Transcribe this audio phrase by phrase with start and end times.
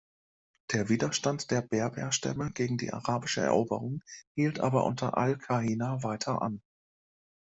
[0.71, 4.01] Der Widerstand der Berberstämme gegen die arabische Eroberung
[4.33, 6.63] hielt aber unter al-Kahina weiter an.